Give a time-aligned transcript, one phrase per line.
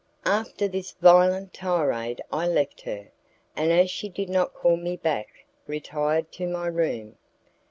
[0.25, 3.11] After this violent tirade I left her,
[3.55, 7.17] and as she did not call me back retired to my room.